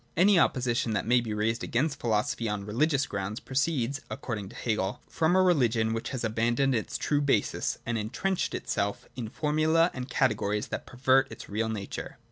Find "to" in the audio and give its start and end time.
4.49-4.55